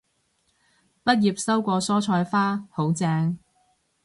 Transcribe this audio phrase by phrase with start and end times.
[1.05, 3.37] 畢業收過蔬菜花，好正